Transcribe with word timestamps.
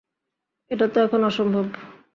এটা 0.71 0.85
তো 0.87 0.97
এখন 0.99 1.21
অসম্ভব! 1.23 1.65